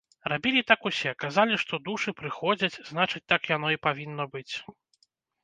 [0.31, 4.49] Рабілі так усе, казалі, што душы прыходзяць, значыць, так яно і павінна быць.